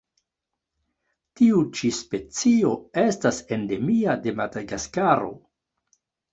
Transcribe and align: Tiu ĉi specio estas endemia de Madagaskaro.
Tiu 1.41 1.59
ĉi 1.81 1.91
specio 1.99 2.73
estas 3.03 3.45
endemia 3.59 4.19
de 4.27 4.37
Madagaskaro. 4.43 5.33